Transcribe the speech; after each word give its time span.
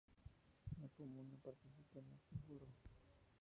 La 0.79 0.87
Comuna 0.97 1.37
participa 1.43 1.99
en 1.99 2.07
este 2.15 2.35
Foro. 2.47 2.65